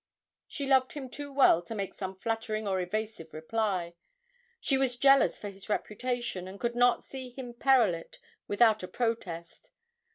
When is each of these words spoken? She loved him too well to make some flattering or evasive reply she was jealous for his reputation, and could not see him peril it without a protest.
She 0.47 0.65
loved 0.65 0.93
him 0.93 1.09
too 1.11 1.31
well 1.31 1.61
to 1.61 1.75
make 1.75 1.93
some 1.93 2.15
flattering 2.15 2.67
or 2.67 2.81
evasive 2.81 3.35
reply 3.35 3.93
she 4.59 4.75
was 4.75 4.97
jealous 4.97 5.37
for 5.37 5.49
his 5.51 5.69
reputation, 5.69 6.47
and 6.47 6.59
could 6.59 6.73
not 6.75 7.03
see 7.03 7.29
him 7.29 7.53
peril 7.53 7.93
it 7.93 8.17
without 8.47 8.81
a 8.81 8.87
protest. 8.87 9.69